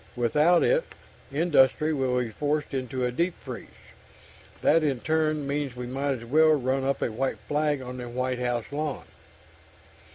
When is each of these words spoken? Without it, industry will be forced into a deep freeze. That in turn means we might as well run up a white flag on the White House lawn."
Without 0.15 0.63
it, 0.63 0.83
industry 1.31 1.93
will 1.93 2.17
be 2.19 2.31
forced 2.31 2.73
into 2.73 3.05
a 3.05 3.11
deep 3.11 3.35
freeze. 3.35 3.67
That 4.63 4.83
in 4.83 4.99
turn 4.99 5.45
means 5.45 5.75
we 5.75 5.85
might 5.85 6.13
as 6.13 6.25
well 6.25 6.53
run 6.53 6.83
up 6.83 7.03
a 7.03 7.11
white 7.11 7.37
flag 7.37 7.83
on 7.83 7.97
the 7.97 8.09
White 8.09 8.39
House 8.39 8.65
lawn." 8.71 9.05